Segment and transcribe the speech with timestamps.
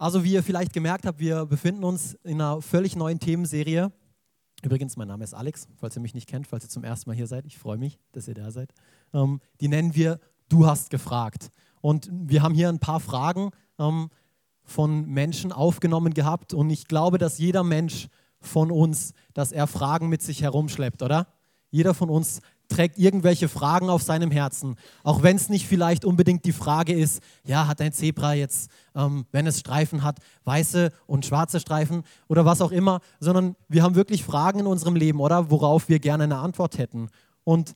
[0.00, 3.92] Also wie ihr vielleicht gemerkt habt, wir befinden uns in einer völlig neuen Themenserie.
[4.62, 7.16] Übrigens, mein Name ist Alex, falls ihr mich nicht kennt, falls ihr zum ersten Mal
[7.16, 7.44] hier seid.
[7.44, 8.72] Ich freue mich, dass ihr da seid.
[9.12, 10.18] Ähm, die nennen wir
[10.48, 11.50] Du hast gefragt.
[11.82, 14.08] Und wir haben hier ein paar Fragen ähm,
[14.64, 16.54] von Menschen aufgenommen gehabt.
[16.54, 18.08] Und ich glaube, dass jeder Mensch
[18.40, 21.26] von uns, dass er Fragen mit sich herumschleppt, oder?
[21.70, 22.40] Jeder von uns
[22.70, 24.76] trägt irgendwelche Fragen auf seinem Herzen.
[25.02, 29.26] Auch wenn es nicht vielleicht unbedingt die Frage ist, ja, hat ein Zebra jetzt, ähm,
[29.32, 33.94] wenn es Streifen hat, weiße und schwarze Streifen oder was auch immer, sondern wir haben
[33.94, 35.50] wirklich Fragen in unserem Leben, oder?
[35.50, 37.10] Worauf wir gerne eine Antwort hätten.
[37.44, 37.74] Und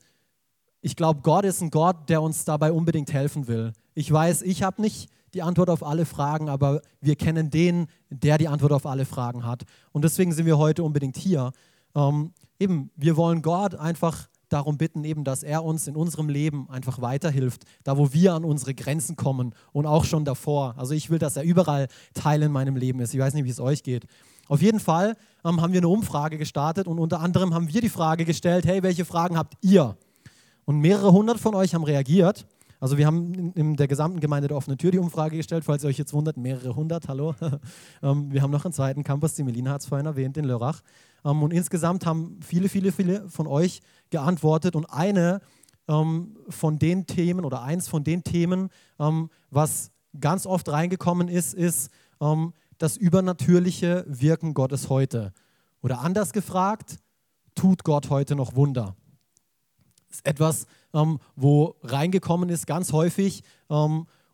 [0.80, 3.72] ich glaube, Gott ist ein Gott, der uns dabei unbedingt helfen will.
[3.94, 8.38] Ich weiß, ich habe nicht die Antwort auf alle Fragen, aber wir kennen den, der
[8.38, 9.64] die Antwort auf alle Fragen hat.
[9.92, 11.52] Und deswegen sind wir heute unbedingt hier.
[11.94, 16.68] Ähm, eben, wir wollen Gott einfach darum bitten, eben, dass er uns in unserem Leben
[16.70, 20.74] einfach weiterhilft, da wo wir an unsere Grenzen kommen und auch schon davor.
[20.76, 23.14] Also ich will, dass er überall Teil in meinem Leben ist.
[23.14, 24.06] Ich weiß nicht, wie es euch geht.
[24.48, 27.88] Auf jeden Fall ähm, haben wir eine Umfrage gestartet und unter anderem haben wir die
[27.88, 29.96] Frage gestellt, hey, welche Fragen habt ihr?
[30.64, 32.46] Und mehrere hundert von euch haben reagiert.
[32.80, 35.88] Also wir haben in, der gesamten Gemeinde der offenen Tür die Umfrage gestellt, falls ihr
[35.88, 37.34] euch jetzt wundert, mehrere hundert, hallo.
[38.02, 40.82] ähm, wir haben noch einen zweiten Campus, die Melina hat es vorhin erwähnt, in Lörrach.
[41.24, 43.80] Ähm, und insgesamt haben viele, viele, viele von euch
[44.10, 44.76] geantwortet.
[44.76, 45.40] Und eine
[45.88, 51.54] ähm, von den Themen oder eins von den Themen, ähm, was ganz oft reingekommen ist,
[51.54, 51.90] ist
[52.78, 55.32] das übernatürliche Wirken Gottes heute.
[55.82, 56.98] Oder anders gefragt,
[57.56, 58.94] tut Gott heute noch Wunder?
[60.08, 60.66] Das ist etwas,
[61.34, 63.42] wo reingekommen ist, ganz häufig.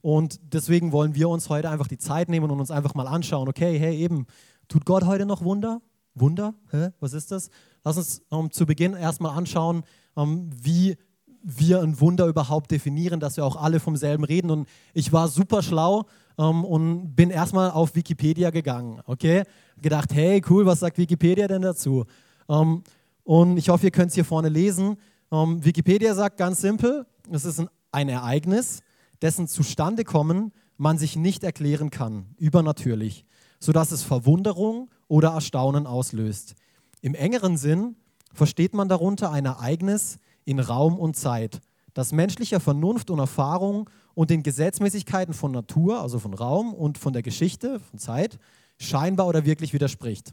[0.02, 3.48] Und deswegen wollen wir uns heute einfach die Zeit nehmen und uns einfach mal anschauen,
[3.48, 4.26] okay, hey, eben,
[4.68, 5.80] tut Gott heute noch Wunder?
[6.14, 6.54] Wunder?
[6.70, 6.90] Hä?
[7.00, 7.50] Was ist das?
[7.84, 10.96] Lass uns um, zu Beginn erstmal anschauen, um, wie
[11.42, 14.50] wir ein Wunder überhaupt definieren, dass wir auch alle vom selben reden.
[14.50, 16.04] Und ich war super schlau
[16.36, 19.00] um, und bin erstmal auf Wikipedia gegangen.
[19.06, 19.44] Okay?
[19.80, 22.04] Gedacht, hey, cool, was sagt Wikipedia denn dazu?
[22.46, 22.82] Um,
[23.24, 24.96] und ich hoffe, ihr könnt es hier vorne lesen.
[25.30, 28.80] Wikipedia sagt ganz simpel, es ist ein, ein Ereignis,
[29.22, 33.26] dessen Zustandekommen man sich nicht erklären kann, übernatürlich,
[33.60, 36.54] sodass es Verwunderung oder Erstaunen auslöst.
[37.02, 37.96] Im engeren Sinn
[38.32, 41.60] versteht man darunter ein Ereignis in Raum und Zeit,
[41.94, 47.12] das menschlicher Vernunft und Erfahrung und den Gesetzmäßigkeiten von Natur, also von Raum und von
[47.12, 48.38] der Geschichte, von Zeit,
[48.78, 50.32] scheinbar oder wirklich widerspricht.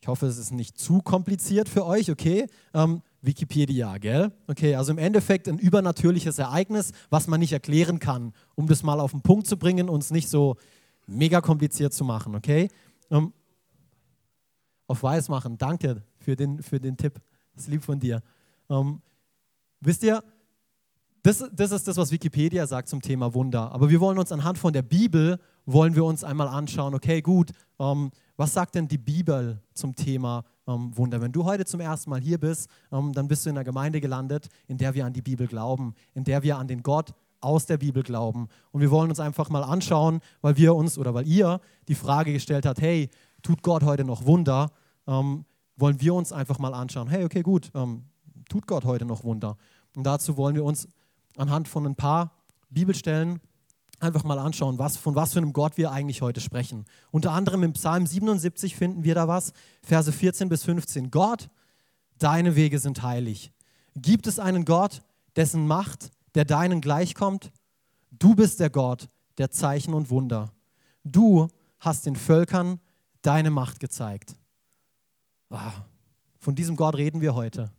[0.00, 2.46] Ich hoffe, es ist nicht zu kompliziert für euch, okay?
[2.72, 4.32] Ähm, Wikipedia, gell?
[4.46, 8.98] Okay, also im Endeffekt ein übernatürliches Ereignis, was man nicht erklären kann, um das mal
[8.98, 10.56] auf den Punkt zu bringen und es nicht so
[11.06, 12.68] mega kompliziert zu machen, okay?
[13.10, 13.32] Ähm,
[14.86, 15.56] auf weiß machen.
[15.56, 17.20] Danke für den, für den Tipp.
[17.54, 18.22] Das ist lieb von dir.
[18.68, 19.00] Ähm,
[19.80, 20.22] wisst ihr,
[21.22, 23.70] das, das ist das, was Wikipedia sagt zum Thema Wunder.
[23.72, 27.50] Aber wir wollen uns anhand von der Bibel, wollen wir uns einmal anschauen, okay, gut,
[27.78, 31.20] ähm, was sagt denn die Bibel zum Thema ähm, Wunder?
[31.20, 34.00] Wenn du heute zum ersten Mal hier bist, ähm, dann bist du in einer Gemeinde
[34.00, 37.66] gelandet, in der wir an die Bibel glauben, in der wir an den Gott aus
[37.66, 38.48] der Bibel glauben.
[38.70, 42.32] Und wir wollen uns einfach mal anschauen, weil wir uns oder weil ihr die Frage
[42.32, 43.10] gestellt habt, hey,
[43.42, 44.72] tut Gott heute noch Wunder?
[45.06, 45.44] Ähm,
[45.76, 48.04] wollen wir uns einfach mal anschauen, hey, okay, gut, ähm,
[48.48, 49.56] tut Gott heute noch Wunder?
[49.96, 50.88] Und dazu wollen wir uns
[51.36, 52.32] anhand von ein paar
[52.68, 53.40] Bibelstellen
[53.98, 56.84] einfach mal anschauen, was, von was für einem Gott wir eigentlich heute sprechen.
[57.10, 59.52] Unter anderem im Psalm 77 finden wir da was,
[59.82, 61.10] Verse 14 bis 15.
[61.10, 61.50] Gott,
[62.18, 63.52] deine Wege sind heilig.
[63.94, 65.02] Gibt es einen Gott,
[65.36, 67.52] dessen Macht der deinen gleichkommt?
[68.10, 69.08] Du bist der Gott
[69.38, 70.52] der Zeichen und Wunder.
[71.04, 71.48] Du
[71.78, 72.80] hast den Völkern
[73.22, 74.36] deine Macht gezeigt.
[76.38, 77.72] Von diesem Gott reden wir heute.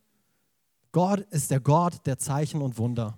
[0.91, 3.17] Gott ist der Gott der Zeichen und Wunder.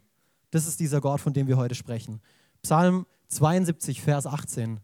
[0.52, 2.22] Das ist dieser Gott, von dem wir heute sprechen.
[2.62, 4.80] Psalm 72, Vers 18.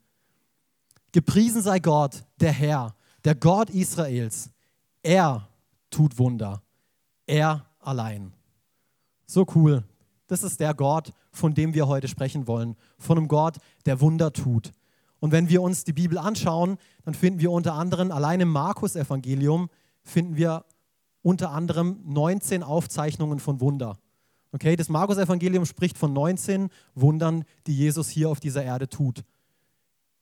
[1.12, 4.50] Gepriesen sei Gott, der Herr, der Gott Israels.
[5.04, 5.48] Er
[5.90, 6.62] tut Wunder.
[7.26, 8.34] Er allein.
[9.28, 9.84] So cool.
[10.29, 12.75] Das ist der Gott, von dem wir heute sprechen wollen.
[13.00, 13.57] Von einem Gott,
[13.88, 14.73] der Wunder tut.
[15.19, 19.69] Und wenn wir uns die Bibel anschauen, dann finden wir unter anderem, allein im Markus-Evangelium,
[20.04, 20.65] finden wir
[21.24, 23.98] unter anderem 19 Aufzeichnungen von Wunder.
[24.51, 29.24] Okay, das Markus-Evangelium spricht von 19 Wundern, die Jesus hier auf dieser Erde tut.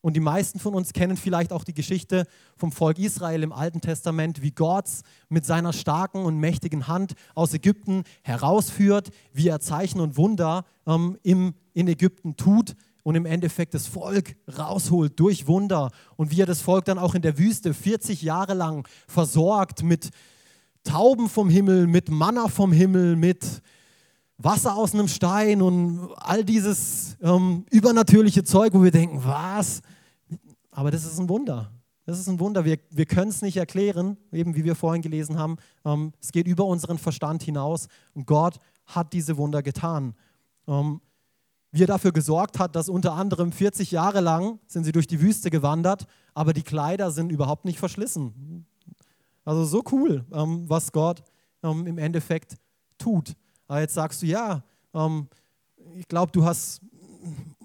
[0.02, 3.82] Und die meisten von uns kennen vielleicht auch die Geschichte vom Volk Israel im Alten
[3.82, 4.86] Testament, wie Gott
[5.28, 11.18] mit seiner starken und mächtigen Hand aus Ägypten herausführt, wie er Zeichen und Wunder ähm,
[11.24, 15.92] im, in Ägypten tut und im Endeffekt das Volk rausholt durch Wunder.
[16.16, 20.10] Und wie er das Volk dann auch in der Wüste 40 Jahre lang versorgt mit
[20.84, 23.62] Tauben vom Himmel, mit Manna vom Himmel, mit
[24.38, 29.82] Wasser aus einem Stein und all dieses ähm, übernatürliche Zeug, wo wir denken, was?
[30.70, 31.72] Aber das ist ein Wunder.
[32.06, 32.64] Das ist ein Wunder.
[32.64, 35.58] Wir, wir können es nicht erklären, eben wie wir vorhin gelesen haben.
[35.84, 40.14] Ähm, es geht über unseren Verstand hinaus und Gott hat diese Wunder getan.
[40.68, 41.02] Ähm,
[41.72, 45.20] wie er dafür gesorgt hat, dass unter anderem 40 Jahre lang sind sie durch die
[45.20, 48.66] Wüste gewandert, aber die Kleider sind überhaupt nicht verschlissen.
[49.44, 51.24] Also so cool, ähm, was Gott
[51.64, 52.56] ähm, im Endeffekt
[52.98, 53.36] tut.
[53.68, 55.28] Aber jetzt sagst du, ja, ähm,
[55.96, 56.82] ich glaube, du hast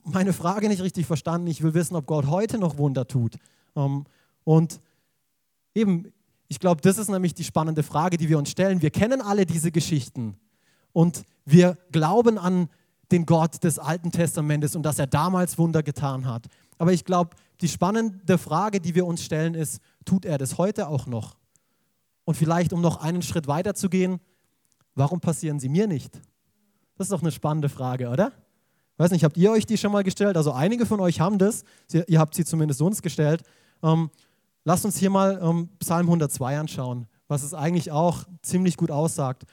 [0.05, 1.47] meine Frage nicht richtig verstanden.
[1.47, 3.37] Ich will wissen, ob Gott heute noch Wunder tut.
[3.77, 4.05] Ähm,
[4.45, 4.81] und
[5.75, 6.13] eben,
[6.49, 8.83] ich glaube, das ist nämlich die spannende Frage, die wir uns stellen.
[8.83, 10.37] Wir kennen alle diese Geschichten
[10.93, 12.69] und wir glauben an
[13.11, 16.47] den Gott des Alten Testamentes und dass er damals Wunder getan hat.
[16.79, 20.89] Aber ich glaube, die spannende Frage, die wir uns stellen, ist, tut er das heute
[20.89, 21.37] auch noch?
[22.25, 24.21] Und vielleicht, um noch einen Schritt weiter zu gehen,
[24.95, 26.15] warum passieren sie mir nicht?
[26.97, 28.33] Das ist doch eine spannende Frage, oder?
[28.93, 30.37] Ich weiß nicht, habt ihr euch die schon mal gestellt?
[30.37, 33.43] Also einige von euch haben das, ihr habt sie zumindest uns gestellt.
[33.83, 34.11] Ähm,
[34.65, 39.45] lasst uns hier mal ähm, Psalm 102 anschauen, was es eigentlich auch ziemlich gut aussagt.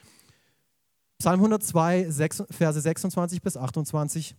[1.19, 4.35] Psalm 102, 6, Verse 26 bis 28.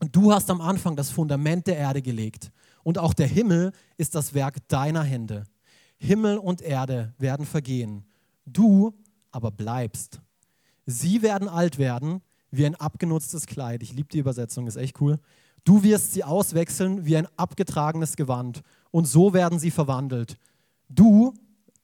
[0.00, 2.50] Und du hast am Anfang das Fundament der Erde gelegt
[2.82, 5.44] und auch der Himmel ist das Werk deiner Hände.
[5.98, 8.04] Himmel und Erde werden vergehen,
[8.44, 8.92] du
[9.30, 10.20] aber bleibst.
[10.86, 13.82] Sie werden alt werden wie ein abgenutztes Kleid.
[13.82, 15.18] Ich liebe die Übersetzung, ist echt cool.
[15.64, 20.36] Du wirst sie auswechseln wie ein abgetragenes Gewand und so werden sie verwandelt.
[20.88, 21.32] Du,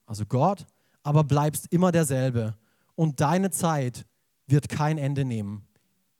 [0.04, 0.66] also Gott,
[1.02, 2.56] aber bleibst immer derselbe
[2.96, 4.04] und deine Zeit
[4.46, 5.64] wird kein Ende nehmen.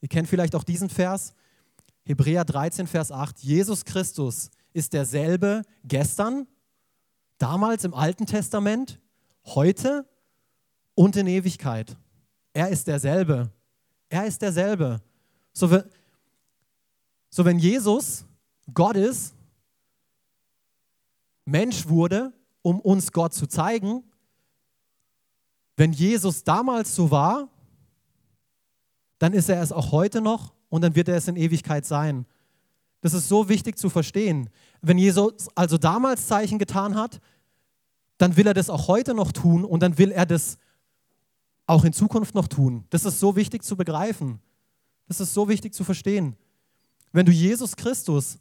[0.01, 1.35] Ihr kennt vielleicht auch diesen Vers,
[2.05, 3.41] Hebräer 13, Vers 8.
[3.41, 6.47] Jesus Christus ist derselbe gestern,
[7.39, 9.01] damals im Alten Testament,
[9.45, 10.09] heute
[10.95, 11.97] und in Ewigkeit.
[12.59, 13.53] Er ist derselbe.
[14.09, 15.01] Er ist derselbe.
[15.53, 15.81] So,
[17.31, 18.25] so wenn Jesus
[18.75, 19.33] Gott ist,
[21.45, 22.33] Mensch wurde,
[22.63, 24.03] um uns Gott zu zeigen,
[25.77, 27.49] wenn Jesus damals so war,
[29.21, 32.27] dann ist er es auch heute noch und dann wird er es in Ewigkeit sein.
[33.03, 34.51] Das ist so wichtig zu verstehen.
[34.83, 37.21] Wenn Jesus also damals Zeichen getan hat,
[38.17, 40.59] dann will er das auch heute noch tun und dann will er das
[41.69, 42.85] auch in Zukunft noch tun.
[42.91, 44.41] Das ist so wichtig zu begreifen.
[45.07, 46.35] Das ist so wichtig zu verstehen.
[47.13, 48.39] Wenn du Jesus Christus,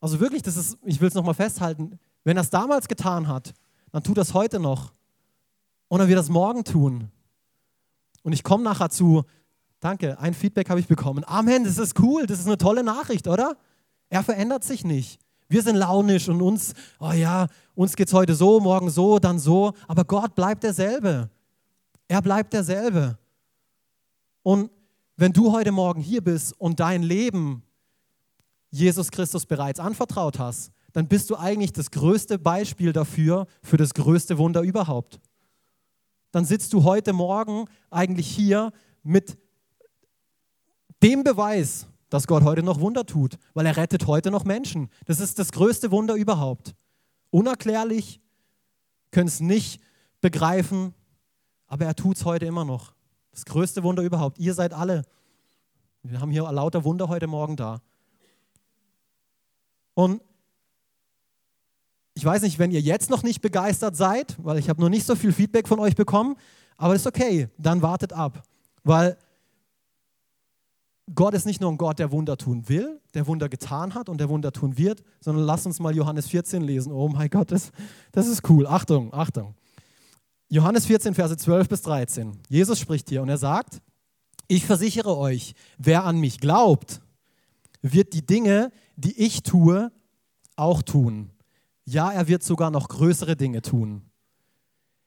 [0.00, 3.52] also wirklich, das ist, ich will es nochmal festhalten, wenn er es damals getan hat,
[3.90, 4.92] dann tut das heute noch.
[5.88, 7.10] Und dann wird das morgen tun.
[8.22, 9.24] Und ich komme nachher zu,
[9.80, 11.24] danke, ein Feedback habe ich bekommen.
[11.26, 13.56] Amen, das ist cool, das ist eine tolle Nachricht, oder?
[14.10, 15.18] Er verändert sich nicht.
[15.48, 19.40] Wir sind launisch und uns, oh ja, uns geht es heute so, morgen so, dann
[19.40, 19.72] so.
[19.88, 21.30] Aber Gott bleibt derselbe.
[22.08, 23.18] Er bleibt derselbe.
[24.42, 24.70] Und
[25.16, 27.62] wenn du heute Morgen hier bist und dein Leben
[28.70, 33.94] Jesus Christus bereits anvertraut hast, dann bist du eigentlich das größte Beispiel dafür, für das
[33.94, 35.20] größte Wunder überhaupt.
[36.30, 38.72] Dann sitzt du heute Morgen eigentlich hier
[39.02, 39.38] mit
[41.02, 44.88] dem Beweis, dass Gott heute noch Wunder tut, weil er rettet heute noch Menschen.
[45.04, 46.74] Das ist das größte Wunder überhaupt.
[47.30, 48.20] Unerklärlich,
[49.10, 49.80] können es nicht
[50.20, 50.94] begreifen,
[51.68, 52.92] aber er tut es heute immer noch.
[53.30, 54.38] Das größte Wunder überhaupt.
[54.38, 55.04] Ihr seid alle.
[56.02, 57.80] Wir haben hier lauter Wunder heute Morgen da.
[59.94, 60.22] Und
[62.14, 65.06] ich weiß nicht, wenn ihr jetzt noch nicht begeistert seid, weil ich habe noch nicht
[65.06, 66.36] so viel Feedback von euch bekommen,
[66.76, 68.42] aber ist okay, dann wartet ab,
[68.82, 69.16] weil
[71.14, 74.18] Gott ist nicht nur ein Gott, der Wunder tun will, der Wunder getan hat und
[74.18, 76.92] der Wunder tun wird, sondern lasst uns mal Johannes 14 lesen.
[76.92, 77.70] Oh mein Gott, das,
[78.12, 78.66] das ist cool.
[78.66, 79.54] Achtung, Achtung.
[80.50, 82.38] Johannes 14, Verse 12 bis 13.
[82.48, 83.82] Jesus spricht hier und er sagt,
[84.46, 87.02] ich versichere euch, wer an mich glaubt,
[87.82, 89.92] wird die Dinge, die ich tue,
[90.56, 91.30] auch tun.
[91.84, 94.02] Ja, er wird sogar noch größere Dinge tun.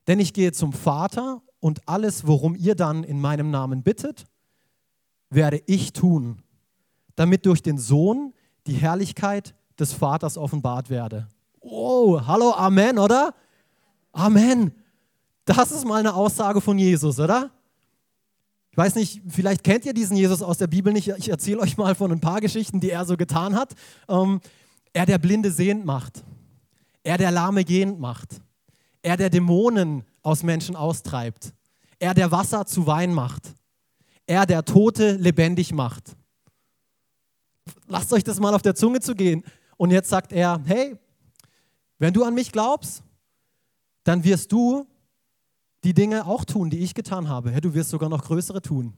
[0.07, 4.25] Denn ich gehe zum Vater und alles, worum ihr dann in meinem Namen bittet,
[5.29, 6.43] werde ich tun,
[7.15, 8.33] damit durch den Sohn
[8.67, 11.27] die Herrlichkeit des Vaters offenbart werde.
[11.59, 13.33] Oh, hallo, Amen, oder?
[14.11, 14.71] Amen.
[15.55, 17.51] Das ist mal eine Aussage von Jesus, oder?
[18.71, 21.09] Ich weiß nicht, vielleicht kennt ihr diesen Jesus aus der Bibel nicht.
[21.09, 23.73] Ich erzähle euch mal von ein paar Geschichten, die er so getan hat.
[24.07, 24.39] Ähm,
[24.93, 26.23] er, der Blinde sehend macht.
[27.03, 28.41] Er, der Lahme gehend macht.
[29.01, 31.53] Er, der Dämonen aus Menschen austreibt.
[31.99, 33.53] Er, der Wasser zu Wein macht
[34.31, 36.15] er der Tote lebendig macht.
[37.87, 39.43] Lasst euch das mal auf der Zunge zu gehen.
[39.75, 40.95] Und jetzt sagt er, hey,
[41.99, 43.03] wenn du an mich glaubst,
[44.05, 44.87] dann wirst du
[45.83, 47.51] die Dinge auch tun, die ich getan habe.
[47.51, 48.93] Hey, du wirst sogar noch größere tun.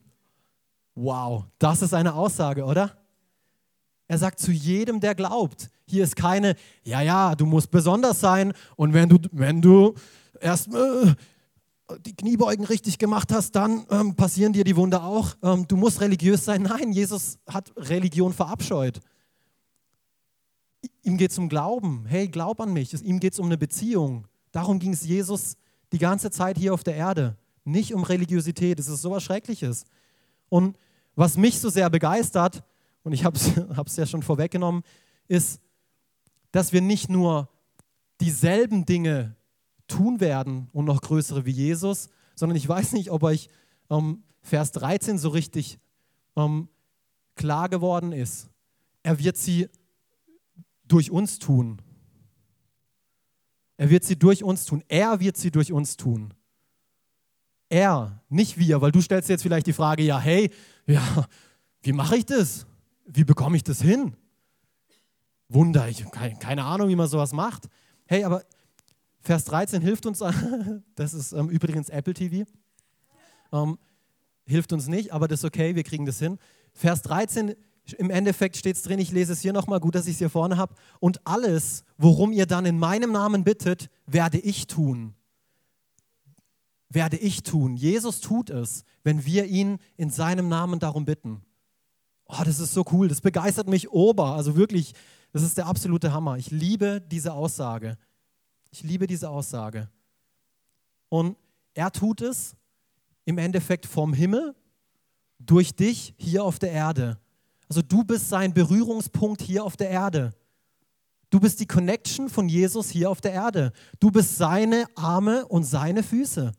[0.95, 2.97] Wow, das ist eine Aussage, oder?
[4.07, 5.69] Er sagt zu jedem, der glaubt.
[5.87, 9.95] Hier ist keine, ja, ja, du musst besonders sein und wenn du, wenn du
[10.39, 11.15] erst äh,
[12.05, 15.35] die Kniebeugen richtig gemacht hast, dann ähm, passieren dir die Wunder auch.
[15.41, 16.63] Ähm, du musst religiös sein.
[16.63, 18.99] Nein, Jesus hat Religion verabscheut.
[21.01, 22.05] Ihm geht es um Glauben.
[22.05, 22.93] Hey, glaub an mich.
[23.03, 24.27] Ihm geht es um eine Beziehung.
[24.51, 25.55] Darum ging es Jesus
[25.93, 27.37] die ganze Zeit hier auf der Erde.
[27.63, 28.79] Nicht um Religiosität.
[28.79, 29.85] Das ist so was Schreckliches.
[30.49, 30.77] Und
[31.15, 32.63] was mich so sehr begeistert,
[33.03, 34.83] und ich habe es ja schon vorweggenommen,
[35.27, 35.61] ist,
[36.51, 37.47] dass wir nicht nur
[38.19, 39.35] dieselben Dinge
[39.87, 43.49] tun werden und noch größere wie Jesus, sondern ich weiß nicht, ob euch
[43.89, 45.79] ähm, Vers 13 so richtig
[46.35, 46.69] ähm,
[47.35, 48.49] klar geworden ist.
[49.03, 49.69] Er wird sie
[50.87, 51.81] durch uns tun.
[53.83, 54.81] Er wird sie durch uns tun.
[54.87, 56.33] Er wird sie durch uns tun.
[57.67, 60.51] Er, nicht wir, weil du stellst jetzt vielleicht die Frage, ja, hey,
[60.87, 61.27] ja,
[61.81, 62.65] wie mache ich das?
[63.03, 64.15] Wie bekomme ich das hin?
[65.49, 67.67] Wunder, ich habe keine Ahnung, wie man sowas macht.
[68.05, 68.45] Hey, aber
[69.19, 70.19] Vers 13 hilft uns,
[70.95, 72.49] das ist ähm, übrigens Apple TV,
[73.51, 73.77] ähm,
[74.45, 76.39] hilft uns nicht, aber das ist okay, wir kriegen das hin.
[76.71, 77.53] Vers 13,
[77.97, 80.29] im Endeffekt steht es drin, ich lese es hier nochmal, gut, dass ich es hier
[80.29, 80.75] vorne habe.
[80.99, 85.13] Und alles, worum ihr dann in meinem Namen bittet, werde ich tun.
[86.89, 87.75] Werde ich tun.
[87.75, 91.41] Jesus tut es, wenn wir ihn in seinem Namen darum bitten.
[92.25, 94.35] Oh, das ist so cool, das begeistert mich ober.
[94.35, 94.93] Also wirklich,
[95.33, 96.37] das ist der absolute Hammer.
[96.37, 97.97] Ich liebe diese Aussage.
[98.71, 99.89] Ich liebe diese Aussage.
[101.09, 101.35] Und
[101.73, 102.55] er tut es
[103.25, 104.55] im Endeffekt vom Himmel
[105.39, 107.19] durch dich hier auf der Erde.
[107.69, 110.33] Also du bist sein Berührungspunkt hier auf der Erde.
[111.29, 113.73] Du bist die Connection von Jesus hier auf der Erde.
[113.99, 116.51] Du bist seine Arme und seine Füße.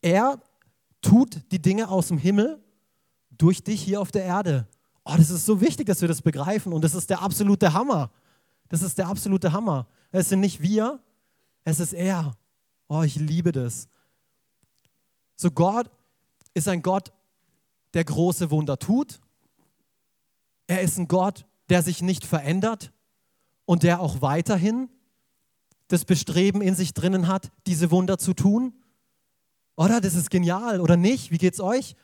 [0.00, 0.40] Er
[1.02, 2.62] tut die Dinge aus dem Himmel
[3.30, 4.68] durch dich hier auf der Erde.
[5.04, 8.10] Oh, das ist so wichtig, dass wir das begreifen und das ist der absolute Hammer.
[8.68, 9.86] Das ist der absolute Hammer.
[10.12, 11.00] Es sind nicht wir,
[11.64, 12.36] es ist er.
[12.88, 13.88] Oh, ich liebe das.
[15.36, 15.90] So Gott
[16.54, 17.12] ist ein Gott,
[17.92, 19.20] der große Wunder tut.
[20.66, 22.92] Er ist ein Gott, der sich nicht verändert
[23.64, 24.88] und der auch weiterhin
[25.88, 28.72] das Bestreben in sich drinnen hat, diese Wunder zu tun.
[29.76, 30.00] Oder?
[30.00, 31.30] Das ist genial, oder nicht?
[31.30, 31.94] Wie geht's euch?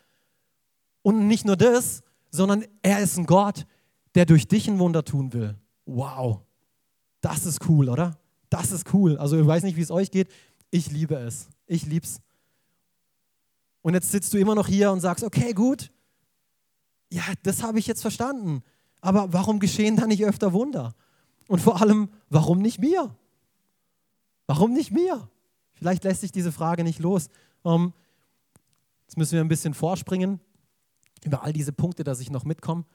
[1.01, 3.65] Und nicht nur das, sondern er ist ein Gott,
[4.15, 5.55] der durch dich ein Wunder tun will.
[5.85, 6.41] Wow.
[7.21, 8.17] Das ist cool, oder?
[8.49, 9.17] Das ist cool.
[9.17, 10.31] Also ich weiß nicht, wie es euch geht.
[10.69, 11.49] Ich liebe es.
[11.67, 12.21] Ich lieb's.
[13.81, 15.91] Und jetzt sitzt du immer noch hier und sagst, okay, gut.
[17.11, 18.63] Ja, das habe ich jetzt verstanden.
[19.01, 20.95] Aber warum geschehen da nicht öfter Wunder?
[21.47, 23.15] Und vor allem, warum nicht mir?
[24.47, 25.29] Warum nicht mir?
[25.73, 27.29] Vielleicht lässt sich diese Frage nicht los.
[27.63, 27.93] Um, ähm,
[29.03, 30.39] jetzt müssen wir ein bisschen vorspringen
[31.23, 32.85] über all diese Punkte, dass ich noch mitkomme.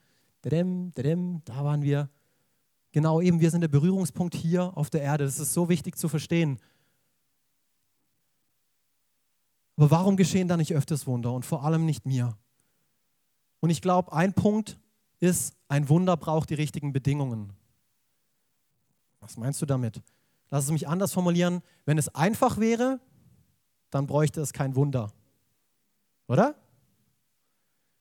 [0.43, 2.09] da waren wir.
[2.93, 5.25] Genau eben, wir sind der Berührungspunkt hier auf der Erde.
[5.25, 6.59] Das ist so wichtig zu verstehen.
[9.77, 12.39] Aber warum geschehen da nicht öfters Wunder und vor allem nicht mir?
[13.67, 14.79] Und ich glaube, ein Punkt
[15.19, 17.53] ist, ein Wunder braucht die richtigen Bedingungen.
[19.19, 20.01] Was meinst du damit?
[20.51, 21.63] Lass es mich anders formulieren.
[21.85, 23.01] Wenn es einfach wäre,
[23.91, 25.13] dann bräuchte es kein Wunder.
[26.29, 26.55] Oder?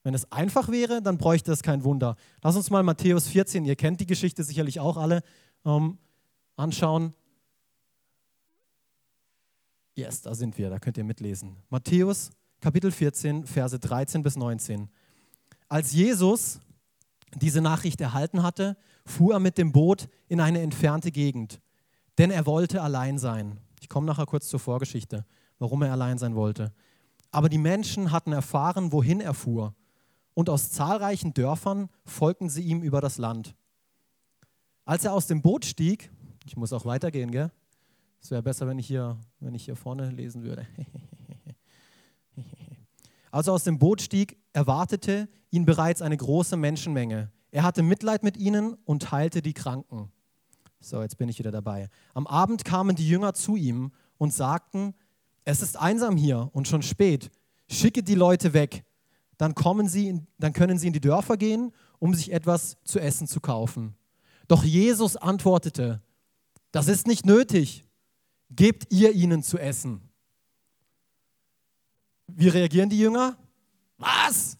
[0.04, 2.16] Wenn es einfach wäre, dann bräuchte es kein Wunder.
[2.44, 5.24] Lass uns mal Matthäus 14, ihr kennt die Geschichte sicherlich auch alle,
[5.66, 5.98] ähm,
[6.58, 7.16] anschauen.
[9.96, 11.58] Yes, da sind wir, da könnt ihr mitlesen.
[11.70, 12.30] Matthäus
[12.62, 14.90] Kapitel 14, Verse 13 bis 19.
[15.68, 16.60] Als Jesus
[17.36, 21.60] diese Nachricht erhalten hatte, fuhr er mit dem Boot in eine entfernte Gegend,
[22.18, 23.60] denn er wollte allein sein.
[23.82, 25.26] Ich komme nachher kurz zur Vorgeschichte,
[25.60, 26.74] warum er allein sein wollte.
[27.32, 29.76] Aber die Menschen hatten erfahren, wohin er fuhr
[30.36, 33.56] und aus zahlreichen Dörfern folgten sie ihm über das Land.
[34.86, 36.12] Als er aus dem Boot stieg,
[36.46, 37.52] ich muss auch weitergehen, gell?
[38.22, 40.68] Es wäre besser, wenn ich, hier, wenn ich hier vorne lesen würde.
[43.36, 47.34] Als er aus dem Boot stieg, erwartete ihn bereits eine große Menschenmenge.
[47.52, 50.10] Er hatte Mitleid mit ihnen und heilte die Kranken.
[50.80, 51.90] So, jetzt bin ich wieder dabei.
[52.14, 54.94] Am Abend kamen die Jünger zu ihm und sagten,
[55.44, 57.30] es ist einsam hier und schon spät.
[57.68, 58.86] Schicke die Leute weg,
[59.38, 63.02] dann, kommen sie in, dann können sie in die Dörfer gehen, um sich etwas zu
[63.02, 63.98] essen zu kaufen.
[64.48, 66.02] Doch Jesus antwortete,
[66.72, 67.84] das ist nicht nötig,
[68.50, 70.10] gebt ihr ihnen zu essen.
[72.28, 73.38] Wie reagieren die Jünger?
[73.98, 74.58] Was?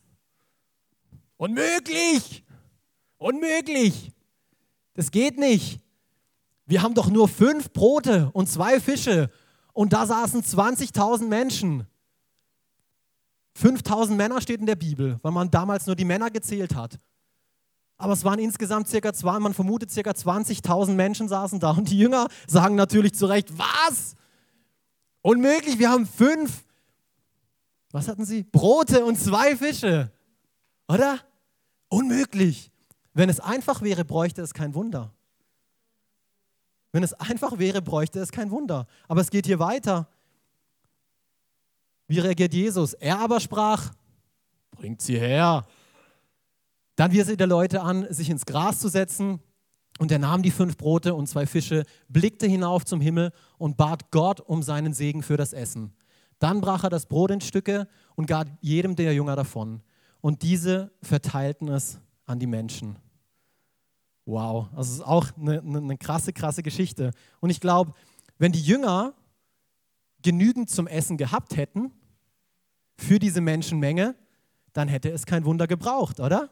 [1.38, 2.44] Unmöglich!
[3.18, 4.12] Unmöglich!
[4.94, 5.80] Das geht nicht.
[6.66, 9.30] Wir haben doch nur fünf Brote und zwei Fische
[9.74, 11.86] und da saßen 20.000 Menschen.
[13.56, 16.98] 5000 Männer steht in der Bibel, weil man damals nur die Männer gezählt hat.
[17.98, 21.98] Aber es waren insgesamt circa zwei, man vermutet circa 20.000 Menschen saßen da und die
[21.98, 24.16] Jünger sagen natürlich zu Recht, was?
[25.22, 26.65] Unmöglich, wir haben fünf,
[27.92, 28.44] was hatten sie?
[28.44, 30.12] Brote und zwei Fische.
[30.88, 31.20] Oder?
[31.90, 32.72] Unmöglich.
[33.14, 35.14] Wenn es einfach wäre, bräuchte es kein Wunder.
[36.92, 38.88] Wenn es einfach wäre, bräuchte es kein Wunder.
[39.08, 40.08] Aber es geht hier weiter.
[42.08, 42.94] Wie reagiert Jesus?
[42.94, 43.94] Er aber sprach,
[44.72, 45.66] bringt sie her.
[46.96, 49.40] Dann wies er der Leute an, sich ins Gras zu setzen.
[49.98, 54.12] Und er nahm die fünf Brote und zwei Fische, blickte hinauf zum Himmel und bat
[54.12, 55.94] Gott um seinen Segen für das Essen.
[56.40, 59.82] Dann brach er das Brot in Stücke und gab jedem der Jünger davon.
[60.22, 62.98] Und diese verteilten es an die Menschen.
[64.26, 67.12] Wow, das ist auch eine, eine krasse, krasse Geschichte.
[67.40, 67.94] Und ich glaube,
[68.38, 69.14] wenn die Jünger
[70.24, 71.92] genügend zum Essen gehabt hätten
[72.98, 74.16] für diese Menschenmenge,
[74.74, 76.50] dann hätte es kein Wunder gebraucht, oder?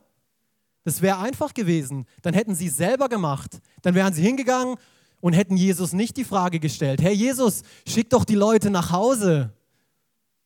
[0.84, 2.06] Das wäre einfach gewesen.
[2.22, 3.60] Dann hätten sie es selber gemacht.
[3.82, 4.76] Dann wären sie hingegangen
[5.22, 9.54] und hätten Jesus nicht die Frage gestellt, Herr Jesus, schick doch die Leute nach Hause.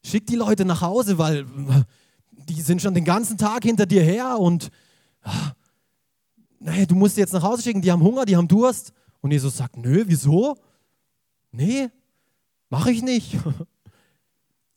[0.07, 1.45] Schick die Leute nach Hause, weil
[2.31, 4.69] die sind schon den ganzen Tag hinter dir her und
[5.23, 5.51] ah,
[6.59, 8.93] naja, du musst sie jetzt nach Hause schicken, die haben Hunger, die haben Durst.
[9.19, 10.57] Und Jesus sagt, nö, wieso?
[11.51, 11.89] Nee,
[12.69, 13.37] mache ich nicht.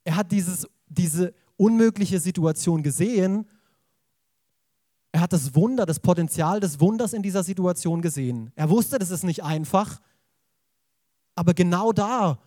[0.02, 3.46] Er hat dieses, diese unmögliche Situation gesehen.
[5.12, 8.50] Er hat das Wunder, das Potenzial des Wunders in dieser Situation gesehen.
[8.56, 10.00] Er wusste, das ist nicht einfach.
[11.34, 12.38] Aber genau da,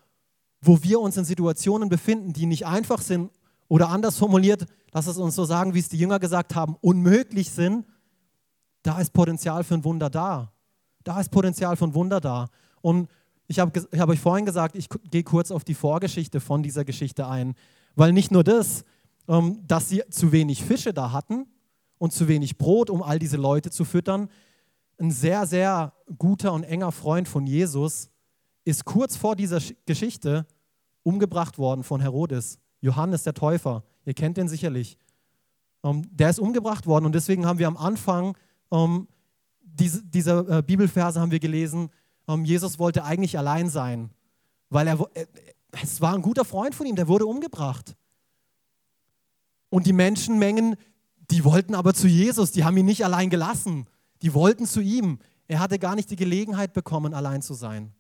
[0.65, 3.31] wo wir uns in Situationen befinden, die nicht einfach sind
[3.67, 7.51] oder anders formuliert, lass es uns so sagen, wie es die Jünger gesagt haben, unmöglich
[7.51, 7.85] sind,
[8.81, 10.53] da ist Potenzial für ein Wunder da.
[11.03, 12.47] Da ist Potenzial für ein Wunder da.
[12.81, 13.09] Und
[13.47, 17.27] ich habe hab euch vorhin gesagt, ich gehe kurz auf die Vorgeschichte von dieser Geschichte
[17.27, 17.55] ein,
[17.95, 18.83] weil nicht nur das,
[19.27, 21.47] ähm, dass sie zu wenig Fische da hatten
[21.97, 24.29] und zu wenig Brot, um all diese Leute zu füttern,
[24.99, 28.09] ein sehr, sehr guter und enger Freund von Jesus
[28.65, 30.45] ist kurz vor dieser Geschichte
[31.03, 32.59] umgebracht worden von Herodes.
[32.81, 34.97] Johannes der Täufer, ihr kennt den sicherlich.
[35.83, 38.35] Ähm, der ist umgebracht worden und deswegen haben wir am Anfang
[38.71, 39.07] ähm,
[39.61, 41.89] diese, dieser äh, Bibelverse haben wir gelesen,
[42.27, 44.09] ähm, Jesus wollte eigentlich allein sein,
[44.69, 45.25] weil er, äh,
[45.81, 47.95] es war ein guter Freund von ihm, der wurde umgebracht.
[49.69, 50.75] Und die Menschenmengen,
[51.31, 53.87] die wollten aber zu Jesus, die haben ihn nicht allein gelassen,
[54.21, 55.19] die wollten zu ihm.
[55.47, 57.91] Er hatte gar nicht die Gelegenheit bekommen, allein zu sein.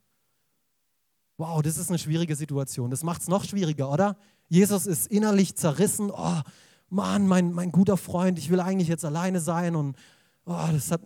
[1.37, 2.91] Wow, das ist eine schwierige Situation.
[2.91, 4.17] Das macht es noch schwieriger, oder?
[4.49, 6.11] Jesus ist innerlich zerrissen.
[6.11, 6.41] Oh,
[6.89, 9.97] Mann, mein, mein guter Freund, ich will eigentlich jetzt alleine sein und
[10.45, 11.01] oh, das, hat,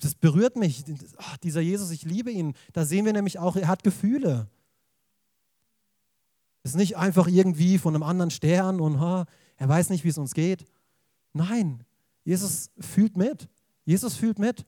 [0.00, 0.84] das, berührt mich.
[1.18, 2.54] Oh, dieser Jesus, ich liebe ihn.
[2.72, 4.48] Da sehen wir nämlich auch, er hat Gefühle.
[6.64, 9.24] Ist nicht einfach irgendwie von einem anderen Stern und oh,
[9.56, 10.64] er weiß nicht, wie es uns geht.
[11.32, 11.84] Nein,
[12.24, 13.48] Jesus fühlt mit.
[13.84, 14.66] Jesus fühlt mit.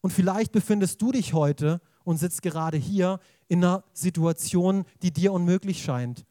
[0.00, 5.32] Und vielleicht befindest du dich heute und sitzt gerade hier in einer Situation, die dir
[5.32, 6.24] unmöglich scheint.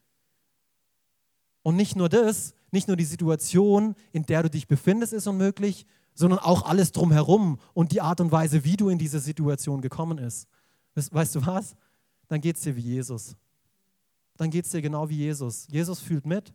[1.62, 5.86] Und nicht nur das, nicht nur die Situation, in der du dich befindest, ist unmöglich,
[6.14, 10.18] sondern auch alles drumherum und die Art und Weise, wie du in diese Situation gekommen
[10.18, 10.48] ist.
[10.96, 11.76] Weißt du was?
[12.28, 13.36] Dann geht es dir wie Jesus.
[14.38, 15.68] Dann geht es dir genau wie Jesus.
[15.70, 16.54] Jesus fühlt mit.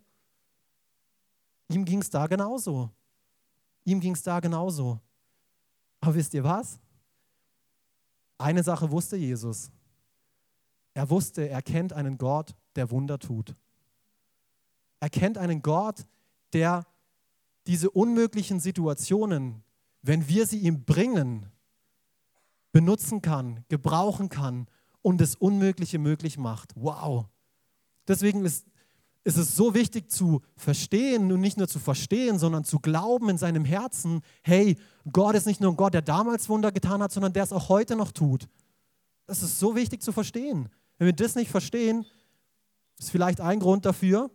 [1.69, 2.91] Ihm ging es da genauso.
[3.85, 5.01] Ihm ging es da genauso.
[6.01, 6.79] Aber wisst ihr was?
[8.39, 9.71] Eine Sache wusste Jesus.
[10.99, 13.55] Er wusste, er kennt einen Gott, der Wunder tut.
[14.99, 16.05] Er kennt einen Gott,
[16.53, 16.89] der
[17.69, 19.63] diese unmöglichen Situationen,
[20.03, 21.53] wenn wir sie ihm bringen,
[22.73, 24.67] benutzen kann, gebrauchen kann
[25.01, 26.73] und das Unmögliche möglich macht.
[26.75, 27.27] Wow.
[28.09, 28.67] Deswegen ist,
[29.23, 33.39] ist es so wichtig zu verstehen und nicht nur zu verstehen, sondern zu glauben in
[33.39, 34.77] seinem Herzen, hey,
[35.13, 37.69] Gott ist nicht nur ein Gott, der damals Wunder getan hat, sondern der es auch
[37.69, 38.49] heute noch tut.
[39.27, 40.69] Das ist so wichtig zu verstehen.
[40.99, 42.05] Wenn wir das nicht verstehen,
[42.99, 44.31] ist vielleicht ein Grund dafür,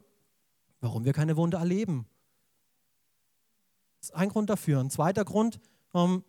[0.80, 2.08] warum wir keine Wunder erleben.
[4.00, 4.80] Das ist ein Grund dafür.
[4.80, 5.60] Ein zweiter Grund
[5.94, 6.24] ähm,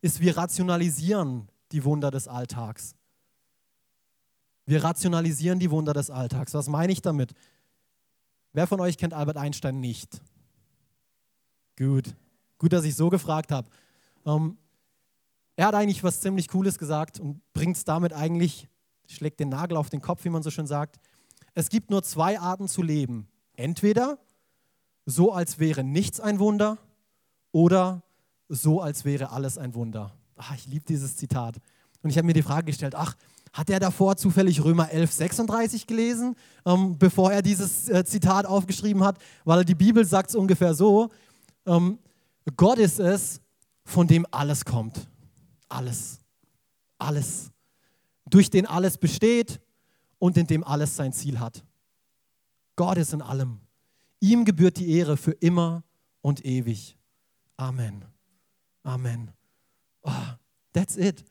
[0.00, 2.94] ist, wir rationalisieren die Wunder des Alltags.
[4.66, 6.54] Wir rationalisieren die Wunder des Alltags.
[6.54, 7.34] Was meine ich damit?
[8.52, 10.20] Wer von euch kennt Albert Einstein nicht?
[11.76, 12.14] Gut.
[12.58, 13.68] Gut, dass ich so gefragt habe.
[14.26, 14.56] Ähm,
[15.56, 18.69] er hat eigentlich was ziemlich Cooles gesagt und bringt es damit eigentlich,
[19.14, 21.00] schlägt den Nagel auf den Kopf, wie man so schön sagt.
[21.54, 23.28] Es gibt nur zwei Arten zu leben.
[23.54, 24.18] Entweder
[25.06, 26.78] so, als wäre nichts ein Wunder,
[27.52, 28.02] oder
[28.48, 30.12] so, als wäre alles ein Wunder.
[30.36, 31.56] Ach, ich liebe dieses Zitat.
[32.02, 33.16] Und ich habe mir die Frage gestellt, ach,
[33.52, 39.02] Hat er davor zufällig Römer 11, 36 gelesen, ähm, bevor er dieses äh, Zitat aufgeschrieben
[39.02, 39.18] hat?
[39.44, 41.10] Weil die Bibel sagt es ungefähr so,
[41.66, 41.98] ähm,
[42.56, 43.40] Gott ist es,
[43.84, 45.08] von dem alles kommt.
[45.68, 46.20] Alles.
[46.96, 47.50] Alles.
[48.30, 49.60] Durch den alles besteht
[50.18, 51.64] und in dem alles sein Ziel hat.
[52.76, 53.60] Gott ist in allem.
[54.20, 55.82] Ihm gebührt die Ehre für immer
[56.22, 56.96] und ewig.
[57.56, 58.04] Amen.
[58.82, 59.30] Amen.
[60.02, 60.10] Oh,
[60.72, 61.24] that's it.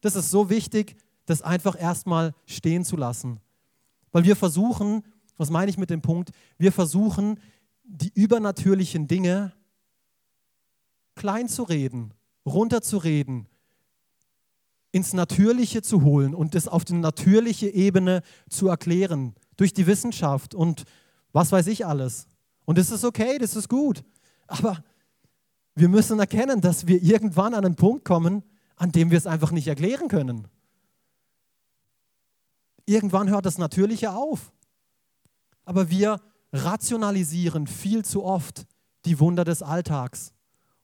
[0.00, 3.40] Das ist so wichtig, das einfach erstmal stehen zu lassen.
[4.12, 5.04] Weil wir versuchen,
[5.36, 6.30] was meine ich mit dem Punkt?
[6.58, 7.38] Wir versuchen,
[7.84, 9.52] die übernatürlichen Dinge
[11.14, 12.14] klein zu reden,
[12.44, 13.46] runterzureden,
[14.96, 20.54] ins Natürliche zu holen und das auf die natürliche Ebene zu erklären, durch die Wissenschaft
[20.54, 20.84] und
[21.32, 22.26] was weiß ich alles.
[22.64, 24.02] Und das ist okay, das ist gut.
[24.46, 24.82] Aber
[25.74, 28.42] wir müssen erkennen, dass wir irgendwann an einen Punkt kommen,
[28.76, 30.48] an dem wir es einfach nicht erklären können.
[32.86, 34.50] Irgendwann hört das Natürliche auf.
[35.66, 36.22] Aber wir
[36.54, 38.66] rationalisieren viel zu oft
[39.04, 40.32] die Wunder des Alltags.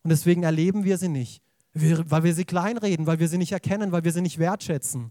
[0.02, 1.42] Und deswegen erleben wir sie nicht,
[1.74, 5.10] weil wir sie kleinreden, weil wir sie nicht erkennen, weil wir sie nicht wertschätzen.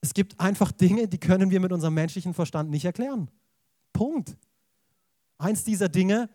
[0.00, 3.30] Es gibt einfach Dinge, die können wir mit unserem menschlichen Verstand nicht erklären.
[3.92, 4.36] Punkt.
[5.38, 6.28] Eins dieser Dinge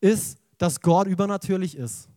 [0.00, 2.08] ist, dass Gott übernatürlich ist.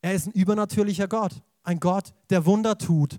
[0.00, 3.18] Er ist ein übernatürlicher Gott, ein Gott, der Wunder tut.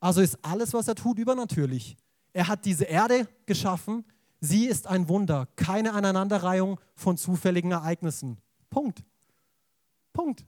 [0.00, 1.96] Also ist alles, was er tut, übernatürlich.
[2.32, 4.04] Er hat diese Erde geschaffen,
[4.40, 8.38] sie ist ein Wunder, keine Aneinanderreihung von zufälligen Ereignissen.
[8.70, 9.02] Punkt.
[10.12, 10.44] Punkt.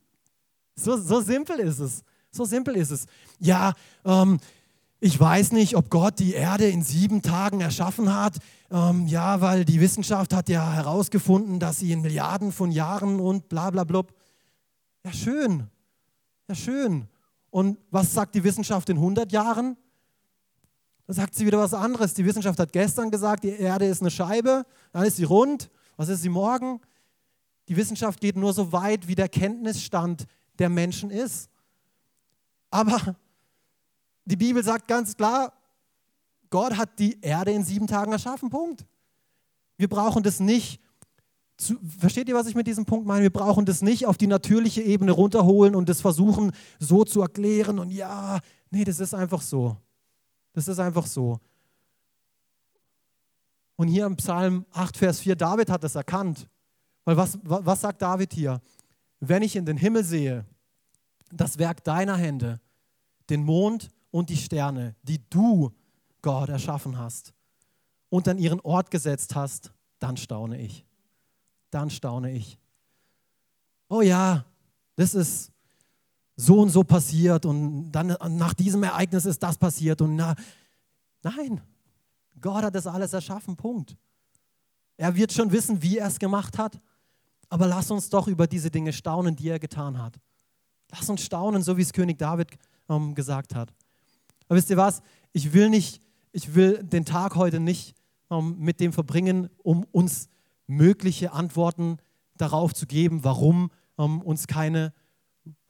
[0.74, 2.02] So, so simpel ist es.
[2.30, 3.06] So simpel ist es.
[3.38, 3.72] Ja,
[4.04, 4.38] ähm,
[5.00, 8.36] ich weiß nicht, ob Gott die Erde in sieben Tagen erschaffen hat.
[8.70, 13.48] Ähm, ja, weil die Wissenschaft hat ja herausgefunden, dass sie in Milliarden von Jahren und
[13.48, 14.12] bla bla blub.
[15.04, 15.68] Ja, schön.
[16.48, 17.06] Ja, schön.
[17.50, 19.76] Und was sagt die Wissenschaft in 100 Jahren?
[21.06, 22.14] Da sagt sie wieder was anderes.
[22.14, 25.70] Die Wissenschaft hat gestern gesagt, die Erde ist eine Scheibe, dann ist sie rund.
[25.96, 26.80] Was ist sie morgen?
[27.68, 30.26] Die Wissenschaft geht nur so weit, wie der Kenntnisstand
[30.58, 31.50] der Menschen ist.
[32.70, 33.16] Aber
[34.24, 35.52] die Bibel sagt ganz klar,
[36.50, 38.86] Gott hat die Erde in sieben Tagen erschaffen, Punkt.
[39.76, 40.80] Wir brauchen das nicht,
[41.58, 43.22] zu, versteht ihr, was ich mit diesem Punkt meine?
[43.22, 47.78] Wir brauchen das nicht auf die natürliche Ebene runterholen und das versuchen so zu erklären
[47.78, 48.38] und ja,
[48.70, 49.76] nee, das ist einfach so.
[50.52, 51.40] Das ist einfach so.
[53.76, 56.48] Und hier im Psalm 8, Vers 4, David hat das erkannt.
[57.08, 58.60] Weil was, was sagt David hier?
[59.18, 60.44] Wenn ich in den Himmel sehe,
[61.32, 62.60] das Werk deiner Hände,
[63.30, 65.72] den Mond und die Sterne, die du,
[66.20, 67.32] Gott, erschaffen hast
[68.10, 70.84] und an ihren Ort gesetzt hast, dann staune ich.
[71.70, 72.58] Dann staune ich.
[73.88, 74.44] Oh ja,
[74.96, 75.50] das ist
[76.36, 80.34] so und so passiert und dann nach diesem Ereignis ist das passiert und na,
[81.22, 81.62] nein,
[82.38, 83.96] Gott hat das alles erschaffen, Punkt.
[84.98, 86.78] Er wird schon wissen, wie er es gemacht hat,
[87.48, 90.18] aber lass uns doch über diese Dinge staunen, die er getan hat.
[90.90, 92.48] Lass uns staunen, so wie es König David
[92.88, 93.72] ähm, gesagt hat.
[94.48, 95.02] Aber wisst ihr was?
[95.32, 97.94] Ich will nicht, ich will den Tag heute nicht
[98.30, 100.28] ähm, mit dem verbringen, um uns
[100.66, 101.98] mögliche Antworten
[102.36, 104.92] darauf zu geben, warum ähm, uns keine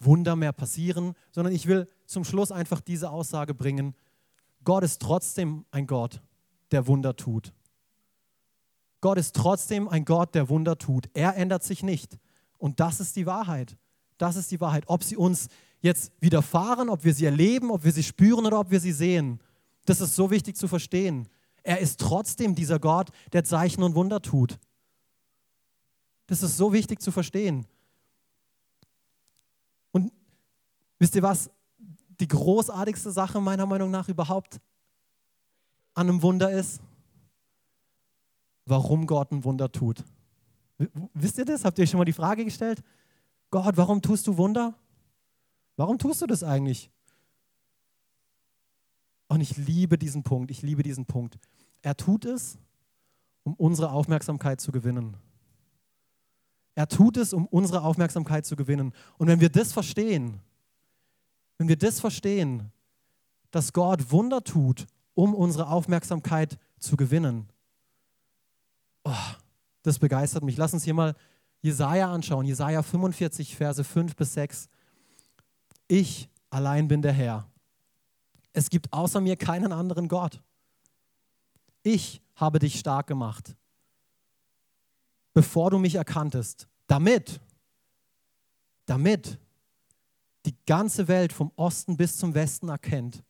[0.00, 3.94] Wunder mehr passieren, sondern ich will zum Schluss einfach diese Aussage bringen,
[4.64, 6.20] Gott ist trotzdem ein Gott,
[6.72, 7.52] der Wunder tut.
[9.00, 11.08] Gott ist trotzdem ein Gott, der Wunder tut.
[11.14, 12.18] Er ändert sich nicht.
[12.58, 13.76] Und das ist die Wahrheit.
[14.18, 14.84] Das ist die Wahrheit.
[14.88, 15.48] Ob sie uns
[15.80, 19.40] jetzt widerfahren, ob wir sie erleben, ob wir sie spüren oder ob wir sie sehen.
[19.84, 21.28] Das ist so wichtig zu verstehen.
[21.62, 24.58] Er ist trotzdem dieser Gott, der Zeichen und Wunder tut.
[26.26, 27.66] Das ist so wichtig zu verstehen.
[29.92, 30.12] Und
[30.98, 31.50] wisst ihr was?
[32.20, 34.60] Die großartigste Sache meiner Meinung nach überhaupt
[35.94, 36.80] an einem Wunder ist,
[38.68, 40.04] warum Gott ein Wunder tut.
[41.14, 41.64] Wisst ihr das?
[41.64, 42.82] Habt ihr euch schon mal die Frage gestellt?
[43.50, 44.74] Gott, warum tust du Wunder?
[45.76, 46.90] Warum tust du das eigentlich?
[49.28, 51.38] Und ich liebe diesen Punkt, ich liebe diesen Punkt.
[51.82, 52.58] Er tut es,
[53.44, 55.16] um unsere Aufmerksamkeit zu gewinnen.
[56.74, 58.92] Er tut es, um unsere Aufmerksamkeit zu gewinnen.
[59.18, 60.40] Und wenn wir das verstehen,
[61.58, 62.70] wenn wir das verstehen,
[63.50, 67.48] dass Gott Wunder tut, um unsere Aufmerksamkeit zu gewinnen,
[69.08, 69.34] oh,
[69.82, 70.56] das begeistert mich.
[70.56, 71.14] Lass uns hier mal
[71.60, 72.46] Jesaja anschauen.
[72.46, 74.68] Jesaja 45, Verse 5 bis 6.
[75.88, 77.48] Ich allein bin der Herr.
[78.52, 80.42] Es gibt außer mir keinen anderen Gott.
[81.82, 83.56] Ich habe dich stark gemacht,
[85.32, 87.40] bevor du mich erkanntest, damit,
[88.86, 89.38] damit
[90.44, 93.22] die ganze Welt vom Osten bis zum Westen erkennt,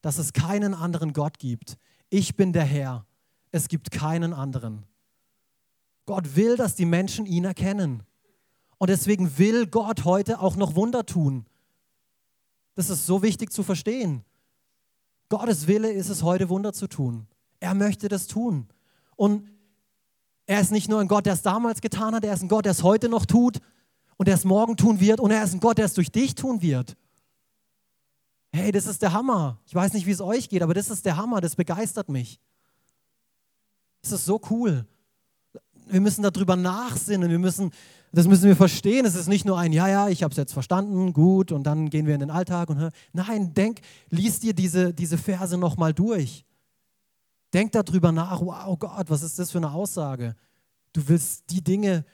[0.00, 1.76] dass es keinen anderen Gott gibt.
[2.10, 3.06] Ich bin der Herr.
[3.52, 4.84] Es gibt keinen anderen.
[6.06, 8.02] Gott will, dass die Menschen ihn erkennen.
[8.78, 11.46] Und deswegen will Gott heute auch noch Wunder tun.
[12.74, 14.24] Das ist so wichtig zu verstehen.
[15.28, 17.28] Gottes Wille ist es heute, Wunder zu tun.
[17.60, 18.66] Er möchte das tun.
[19.14, 19.48] Und
[20.46, 22.64] er ist nicht nur ein Gott, der es damals getan hat, er ist ein Gott,
[22.64, 23.58] der es heute noch tut
[24.16, 26.34] und der es morgen tun wird und er ist ein Gott, der es durch dich
[26.34, 26.96] tun wird.
[28.50, 29.58] Hey, das ist der Hammer.
[29.64, 32.40] Ich weiß nicht, wie es euch geht, aber das ist der Hammer, das begeistert mich.
[34.02, 34.84] Das ist so cool.
[35.86, 37.70] Wir müssen darüber nachsinnen, wir müssen,
[38.12, 39.06] das müssen wir verstehen.
[39.06, 41.90] Es ist nicht nur ein, ja, ja, ich habe es jetzt verstanden, gut, und dann
[41.90, 46.44] gehen wir in den Alltag und nein, denk, lies dir diese, diese Verse nochmal durch.
[47.52, 50.34] Denk darüber nach, wow Gott, was ist das für eine Aussage?
[50.92, 52.04] Du willst die Dinge,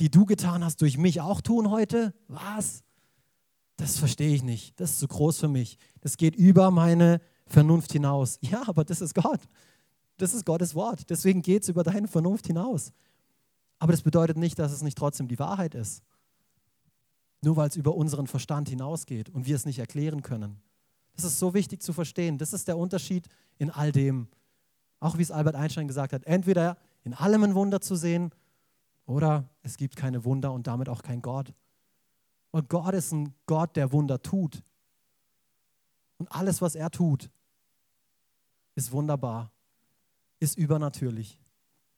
[0.00, 2.12] die du getan hast, durch mich auch tun heute?
[2.28, 2.82] Was?
[3.76, 4.78] Das verstehe ich nicht.
[4.80, 5.78] Das ist zu groß für mich.
[6.00, 8.38] Das geht über meine Vernunft hinaus.
[8.40, 9.40] Ja, aber das ist Gott.
[10.24, 11.10] Das ist Gottes Wort.
[11.10, 12.94] Deswegen geht es über deine Vernunft hinaus.
[13.78, 16.02] Aber das bedeutet nicht, dass es nicht trotzdem die Wahrheit ist.
[17.42, 20.62] Nur weil es über unseren Verstand hinausgeht und wir es nicht erklären können.
[21.14, 22.38] Das ist so wichtig zu verstehen.
[22.38, 24.28] Das ist der Unterschied in all dem.
[24.98, 28.30] Auch wie es Albert Einstein gesagt hat, entweder in allem ein Wunder zu sehen
[29.04, 31.52] oder es gibt keine Wunder und damit auch kein Gott.
[32.50, 34.62] Und Gott ist ein Gott, der Wunder tut.
[36.16, 37.28] Und alles, was er tut,
[38.74, 39.50] ist wunderbar,
[40.44, 41.38] ist übernatürlich.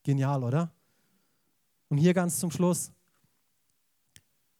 [0.04, 0.72] Genial, oder?
[1.88, 2.92] Und hier ganz zum Schluss,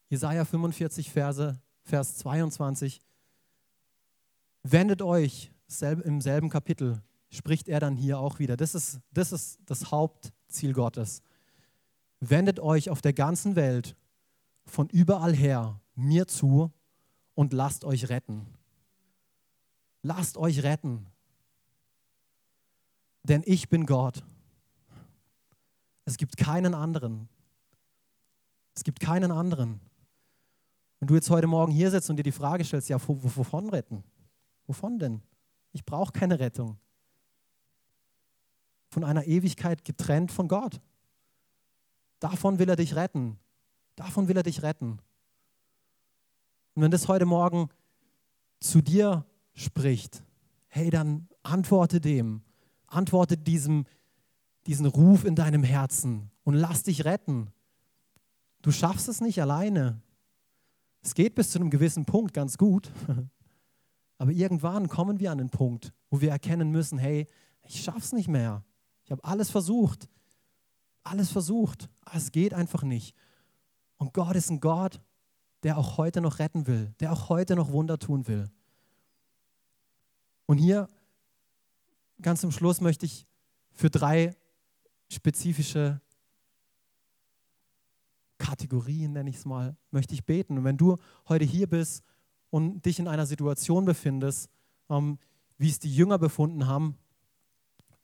[0.09, 3.01] Jesaja 45, Verse, Vers 22.
[4.63, 5.51] Wendet euch
[6.05, 8.57] im selben Kapitel spricht er dann hier auch wieder.
[8.57, 11.23] Das ist, das ist das Hauptziel Gottes.
[12.21, 13.97] Wendet euch auf der ganzen Welt
[14.65, 16.73] von überall her mir zu
[17.35, 18.47] und lasst euch retten.
[20.03, 21.07] Lasst euch retten.
[23.29, 24.23] Denn ich bin Gott.
[26.05, 27.29] Es gibt keinen anderen.
[28.75, 29.81] Es gibt keinen anderen.
[31.01, 34.05] Wenn du jetzt heute Morgen hier sitzt und dir die Frage stellst, ja, wovon retten?
[34.69, 35.23] Wovon denn?
[35.73, 36.79] Ich brauche keine Rettung
[38.91, 40.81] von einer Ewigkeit getrennt von Gott.
[42.21, 43.39] Davon will er dich retten.
[43.97, 45.01] Davon will er dich retten.
[46.75, 47.71] Und wenn das heute Morgen
[48.61, 50.23] zu dir spricht,
[50.69, 52.46] hey, dann antworte dem.
[52.87, 53.87] Antworte diesem,
[54.67, 57.53] diesen Ruf in deinem Herzen und lass dich retten.
[58.63, 60.01] Du schaffst es nicht alleine.
[61.03, 62.91] Es geht bis zu einem gewissen Punkt ganz gut.
[64.19, 67.29] Aber irgendwann kommen wir an den Punkt, wo wir erkennen müssen, hey,
[67.63, 68.65] ich schaff's nicht mehr.
[69.05, 70.09] Ich habe alles versucht.
[71.05, 71.89] Alles versucht.
[72.05, 73.15] Aber es geht einfach nicht.
[73.99, 75.01] Und Gott ist ein Gott,
[75.63, 78.51] der auch heute noch retten will, der auch heute noch Wunder tun will.
[80.47, 80.89] Und hier
[82.21, 83.27] ganz zum Schluss möchte ich
[83.73, 84.35] für drei
[85.09, 86.01] spezifische
[88.39, 90.59] Kategorien, nenne ich es mal, möchte ich beten.
[90.59, 90.97] Und wenn du
[91.29, 92.03] heute hier bist
[92.51, 94.51] und dich in einer Situation befindest,
[94.91, 95.19] ähm,
[95.59, 96.97] wie es die Jünger befunden haben,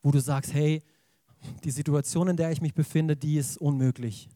[0.03, 0.83] wo du sagst, hey,
[1.65, 4.29] die Situation, in der ich mich befinde, die ist unmöglich.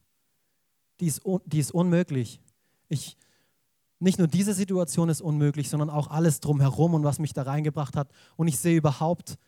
[1.01, 2.41] Die ist, die ist unmöglich.
[2.89, 3.17] Ich,
[3.99, 7.97] nicht nur diese Situation ist unmöglich, sondern auch alles drumherum und was mich da reingebracht
[7.97, 8.11] hat.
[8.37, 9.39] Und ich sehe überhaupt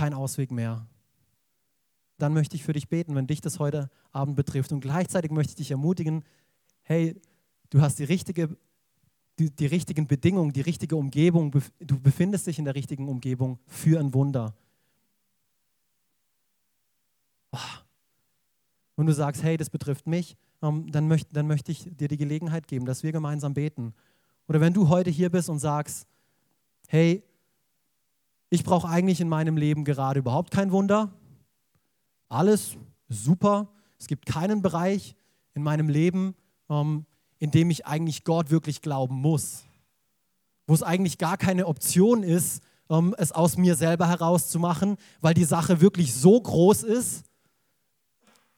[0.00, 0.86] keinen Ausweg mehr.
[2.16, 4.72] Dann möchte ich für dich beten, wenn dich das heute Abend betrifft.
[4.72, 6.24] Und gleichzeitig möchte ich dich ermutigen,
[6.84, 7.20] hey,
[7.68, 8.56] du hast die, richtige,
[9.38, 14.00] die, die richtigen Bedingungen, die richtige Umgebung, du befindest dich in der richtigen Umgebung für
[14.00, 14.54] ein Wunder.
[18.96, 22.16] Und du sagst, hey, das betrifft mich, ähm, dann, möchte, dann möchte ich dir die
[22.16, 23.92] Gelegenheit geben, dass wir gemeinsam beten.
[24.48, 26.06] Oder wenn du heute hier bist und sagst,
[26.88, 27.22] hey,
[28.50, 31.12] ich brauche eigentlich in meinem Leben gerade überhaupt kein Wunder,
[32.28, 32.76] alles
[33.08, 35.14] super, es gibt keinen Bereich
[35.54, 36.34] in meinem Leben,
[36.68, 37.06] ähm,
[37.38, 39.64] in dem ich eigentlich Gott wirklich glauben muss,
[40.66, 45.44] wo es eigentlich gar keine Option ist, ähm, es aus mir selber herauszumachen, weil die
[45.44, 47.24] Sache wirklich so groß ist,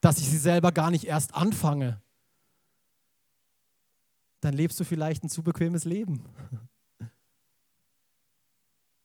[0.01, 2.01] dass ich sie selber gar nicht erst anfange,
[4.41, 6.25] dann lebst du vielleicht ein zu bequemes Leben.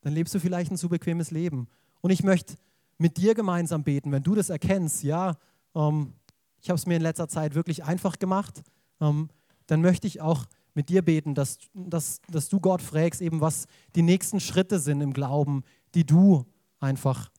[0.01, 1.67] Dann lebst du vielleicht ein zu bequemes Leben.
[2.01, 2.55] Und ich möchte
[2.97, 5.37] mit dir gemeinsam beten, wenn du das erkennst, ja,
[5.75, 6.13] ähm,
[6.61, 8.63] ich habe es mir in letzter Zeit wirklich einfach gemacht,
[8.99, 9.29] ähm,
[9.67, 13.67] dann möchte ich auch mit dir beten, dass, dass, dass du Gott fragst, eben was
[13.95, 15.63] die nächsten Schritte sind im Glauben,
[15.95, 16.45] die du
[16.79, 17.31] einfach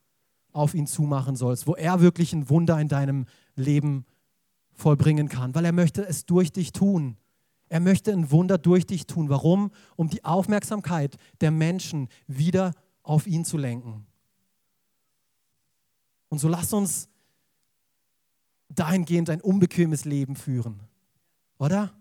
[0.52, 4.04] auf ihn zumachen sollst, wo er wirklich ein Wunder in deinem Leben
[4.72, 7.16] vollbringen kann, weil er möchte es durch dich tun.
[7.68, 9.28] Er möchte ein Wunder durch dich tun.
[9.28, 9.70] Warum?
[9.96, 14.06] Um die Aufmerksamkeit der Menschen wieder auf ihn zu lenken.
[16.28, 17.08] Und so lasst uns
[18.68, 20.80] dahingehend ein unbequemes Leben führen.
[21.58, 21.92] Oder?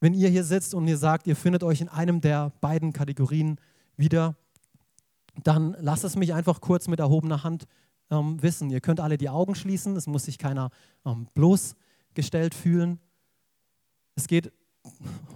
[0.00, 3.58] Wenn ihr hier sitzt und ihr sagt, ihr findet euch in einem der beiden Kategorien
[3.96, 4.36] wieder,
[5.42, 7.66] dann lasst es mich einfach kurz mit erhobener Hand
[8.10, 8.70] ähm, wissen.
[8.70, 10.70] Ihr könnt alle die Augen schließen, es muss sich keiner
[11.04, 13.00] ähm, bloßgestellt fühlen.
[14.14, 14.52] Es geht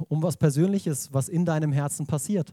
[0.08, 2.52] um was Persönliches, was in deinem Herzen passiert.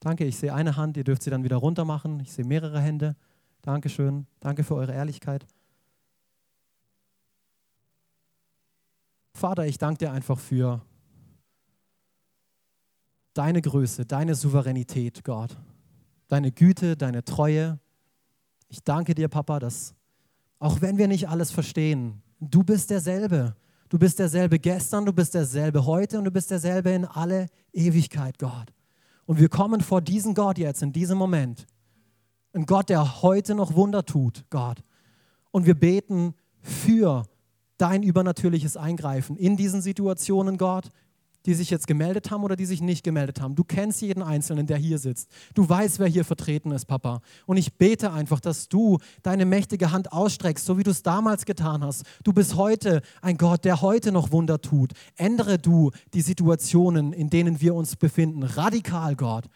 [0.00, 2.20] Danke, ich sehe eine Hand, ihr dürft sie dann wieder runter machen.
[2.20, 3.16] Ich sehe mehrere Hände.
[3.62, 4.26] Dankeschön.
[4.40, 5.46] Danke für eure Ehrlichkeit.
[9.32, 10.82] Vater, ich danke dir einfach für
[13.32, 15.56] deine Größe, deine Souveränität, Gott,
[16.28, 17.80] deine Güte, deine Treue.
[18.68, 19.94] Ich danke dir, Papa, dass
[20.58, 23.56] auch wenn wir nicht alles verstehen, du bist derselbe.
[23.94, 28.40] Du bist derselbe gestern, du bist derselbe heute und du bist derselbe in alle Ewigkeit,
[28.40, 28.72] Gott.
[29.24, 31.64] Und wir kommen vor diesen Gott jetzt in diesem Moment.
[32.52, 34.82] Ein Gott, der heute noch Wunder tut, Gott.
[35.52, 37.22] Und wir beten für
[37.78, 40.90] dein übernatürliches Eingreifen in diesen Situationen, Gott,
[41.46, 43.54] die sich jetzt gemeldet haben oder die sich nicht gemeldet haben.
[43.54, 45.30] Du kennst jeden Einzelnen, der hier sitzt.
[45.54, 47.20] Du weißt, wer hier vertreten ist, Papa.
[47.46, 51.44] Und ich bete einfach, dass du deine mächtige Hand ausstreckst, so wie du es damals
[51.44, 52.04] getan hast.
[52.22, 54.92] Du bist heute ein Gott, der heute noch Wunder tut.
[55.16, 58.42] Ändere du die Situationen, in denen wir uns befinden.
[58.42, 59.46] Radikal, Gott.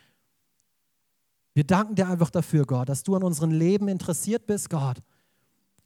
[1.55, 4.99] Wir danken dir einfach dafür, Gott, dass du an unserem Leben interessiert bist, Gott.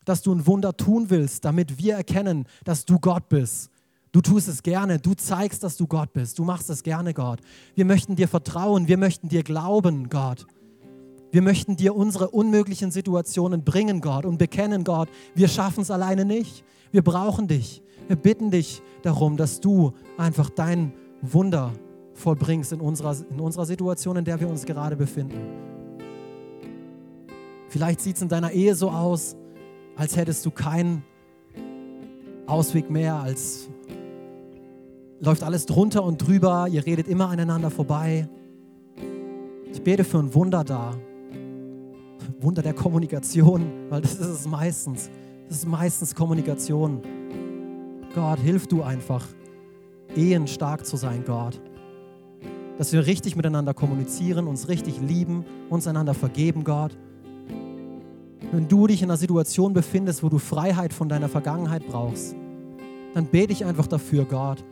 [0.04, 3.71] Dass du ein Wunder tun willst, damit wir erkennen, dass du Gott bist
[4.12, 6.38] Du tust es gerne, du zeigst, dass du Gott bist.
[6.38, 7.40] Du machst es gerne, Gott.
[7.74, 10.46] Wir möchten dir vertrauen, wir möchten dir glauben, Gott.
[11.30, 16.26] Wir möchten dir unsere unmöglichen Situationen bringen, Gott, und bekennen, Gott, wir schaffen es alleine
[16.26, 16.62] nicht.
[16.90, 17.82] Wir brauchen dich.
[18.06, 21.72] Wir bitten dich darum, dass du einfach dein Wunder
[22.12, 25.40] vollbringst in unserer, in unserer Situation, in der wir uns gerade befinden.
[27.68, 29.36] Vielleicht sieht es in deiner Ehe so aus,
[29.96, 31.02] als hättest du keinen
[32.46, 33.70] Ausweg mehr, als
[35.22, 38.28] läuft alles drunter und drüber, ihr redet immer aneinander vorbei.
[39.72, 40.94] Ich bete für ein Wunder da.
[42.40, 45.10] Wunder der Kommunikation, weil das ist es meistens.
[45.48, 47.00] Das ist meistens Kommunikation.
[48.14, 49.24] Gott, hilf du einfach,
[50.16, 51.60] Ehen stark zu sein, Gott.
[52.76, 56.98] Dass wir richtig miteinander kommunizieren, uns richtig lieben, uns einander vergeben, Gott.
[58.50, 62.34] Wenn du dich in einer Situation befindest, wo du Freiheit von deiner Vergangenheit brauchst,
[63.14, 64.64] dann bete ich einfach dafür, Gott,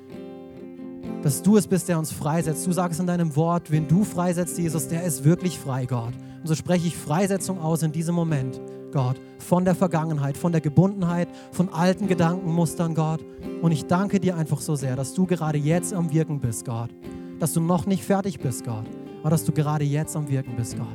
[1.23, 2.67] dass du es bist, der uns freisetzt.
[2.67, 6.15] Du sagst in deinem Wort, wenn du freisetzt, Jesus, der ist wirklich frei, Gott.
[6.41, 8.61] Und so spreche ich Freisetzung aus in diesem Moment,
[8.93, 13.25] Gott, von der Vergangenheit, von der Gebundenheit, von alten Gedankenmustern, Gott.
[13.61, 16.91] Und ich danke dir einfach so sehr, dass du gerade jetzt am Wirken bist, Gott.
[17.39, 18.87] Dass du noch nicht fertig bist, Gott,
[19.21, 20.89] aber dass du gerade jetzt am Wirken bist, Gott.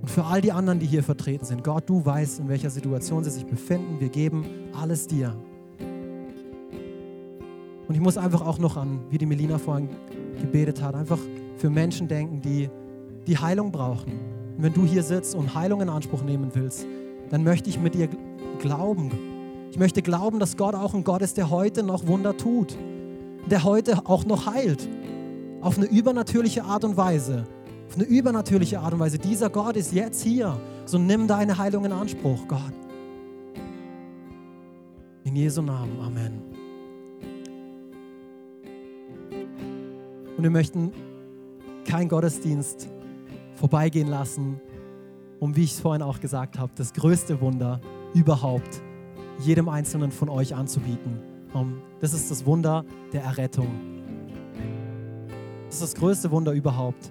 [0.00, 3.24] Und für all die anderen, die hier vertreten sind, Gott, du weißt, in welcher Situation
[3.24, 3.98] sie sich befinden.
[3.98, 5.36] Wir geben alles dir.
[7.96, 9.88] Ich muss einfach auch noch an, wie die Melina vorhin
[10.38, 11.18] gebetet hat, einfach
[11.56, 12.68] für Menschen denken, die,
[13.26, 14.12] die Heilung brauchen.
[14.54, 16.86] Und wenn du hier sitzt und Heilung in Anspruch nehmen willst,
[17.30, 18.10] dann möchte ich mit dir
[18.58, 19.10] glauben.
[19.70, 22.76] Ich möchte glauben, dass Gott auch ein Gott ist, der heute noch Wunder tut,
[23.50, 24.86] der heute auch noch heilt.
[25.62, 27.46] Auf eine übernatürliche Art und Weise.
[27.88, 29.18] Auf eine übernatürliche Art und Weise.
[29.18, 30.60] Dieser Gott ist jetzt hier.
[30.84, 32.60] So nimm deine Heilung in Anspruch, Gott.
[35.24, 35.98] In Jesu Namen.
[35.98, 36.55] Amen.
[40.36, 40.92] Und wir möchten
[41.86, 42.88] keinen Gottesdienst
[43.54, 44.60] vorbeigehen lassen,
[45.40, 47.80] um, wie ich es vorhin auch gesagt habe, das größte Wunder
[48.14, 48.82] überhaupt
[49.38, 51.18] jedem Einzelnen von euch anzubieten.
[52.00, 53.68] Das ist das Wunder der Errettung.
[55.66, 57.10] Das ist das größte Wunder überhaupt.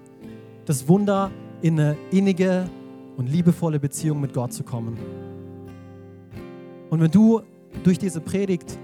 [0.66, 2.70] Das Wunder, in eine innige
[3.18, 4.98] und liebevolle Beziehung mit Gott zu kommen.
[6.92, 7.42] Und wenn du
[7.84, 8.78] durch diese Predigt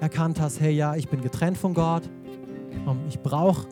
[0.00, 2.02] erkannt hast, hey ja, ich bin getrennt von Gott,
[3.08, 3.66] ich brauche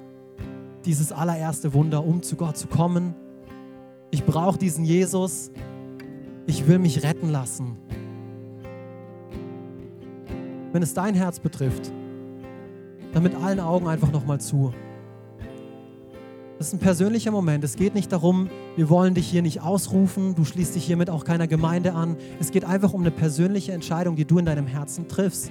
[0.84, 3.14] dieses allererste Wunder, um zu Gott zu kommen.
[4.10, 5.50] Ich brauche diesen Jesus.
[6.46, 7.76] Ich will mich retten lassen.
[10.72, 11.92] Wenn es dein Herz betrifft,
[13.12, 14.72] dann mit allen Augen einfach nochmal zu.
[16.58, 17.64] Das ist ein persönlicher Moment.
[17.64, 21.24] Es geht nicht darum, wir wollen dich hier nicht ausrufen, du schließt dich hiermit auch
[21.24, 22.16] keiner Gemeinde an.
[22.40, 25.50] Es geht einfach um eine persönliche Entscheidung, die du in deinem Herzen triffst.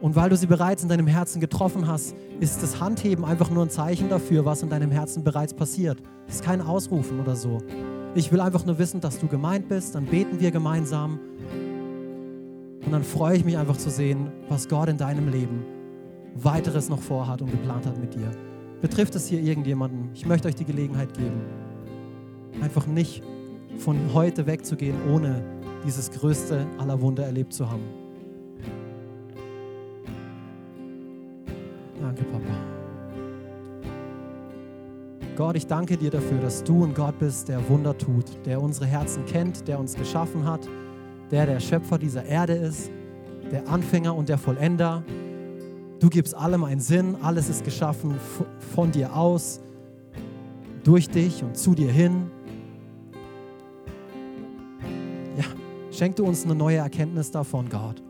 [0.00, 3.64] Und weil du sie bereits in deinem Herzen getroffen hast, ist das Handheben einfach nur
[3.64, 5.98] ein Zeichen dafür, was in deinem Herzen bereits passiert.
[6.26, 7.58] Es ist kein Ausrufen oder so.
[8.14, 11.20] Ich will einfach nur wissen, dass du gemeint bist, dann beten wir gemeinsam.
[12.84, 15.64] Und dann freue ich mich einfach zu sehen, was Gott in deinem Leben
[16.34, 18.30] weiteres noch vorhat und geplant hat mit dir.
[18.80, 20.08] Betrifft es hier irgendjemanden?
[20.14, 21.42] Ich möchte euch die Gelegenheit geben,
[22.62, 23.22] einfach nicht
[23.76, 25.44] von heute wegzugehen, ohne
[25.84, 27.99] dieses größte aller Wunder erlebt zu haben.
[32.00, 32.80] Danke, Papa.
[35.36, 38.86] Gott, ich danke dir dafür, dass du ein Gott bist, der Wunder tut, der unsere
[38.86, 40.68] Herzen kennt, der uns geschaffen hat,
[41.30, 42.90] der der Schöpfer dieser Erde ist,
[43.50, 45.02] der Anfänger und der Vollender.
[45.98, 48.14] Du gibst allem einen Sinn, alles ist geschaffen
[48.74, 49.60] von dir aus,
[50.84, 52.30] durch dich und zu dir hin.
[55.36, 55.44] Ja,
[55.90, 58.02] schenk du uns eine neue Erkenntnis davon, Gott.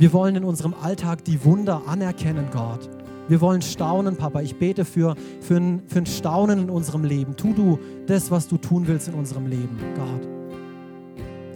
[0.00, 2.88] Wir wollen in unserem Alltag die Wunder anerkennen, Gott.
[3.28, 4.40] Wir wollen staunen, Papa.
[4.40, 7.36] Ich bete für, für, ein, für ein Staunen in unserem Leben.
[7.36, 10.26] Tu du das, was du tun willst in unserem Leben, Gott.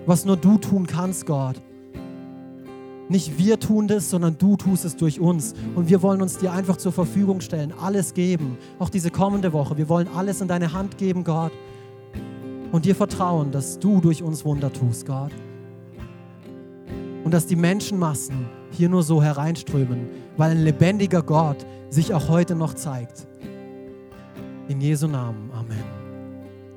[0.04, 1.56] Was nur du tun kannst, Gott.
[3.08, 5.54] Nicht wir tun das, sondern du tust es durch uns.
[5.74, 8.58] Und wir wollen uns dir einfach zur Verfügung stellen, alles geben.
[8.78, 9.78] Auch diese kommende Woche.
[9.78, 11.52] Wir wollen alles in deine Hand geben, Gott.
[12.72, 15.32] Und dir vertrauen, dass du durch uns Wunder tust, Gott
[17.24, 22.54] und dass die Menschenmassen hier nur so hereinströmen, weil ein lebendiger Gott sich auch heute
[22.54, 23.26] noch zeigt.
[24.68, 25.50] In Jesu Namen.
[25.52, 26.03] Amen.